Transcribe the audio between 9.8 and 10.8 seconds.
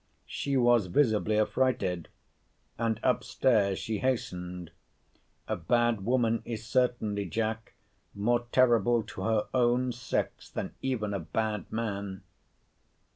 sex than